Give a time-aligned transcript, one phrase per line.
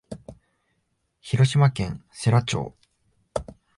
[1.19, 2.73] 広島県世羅町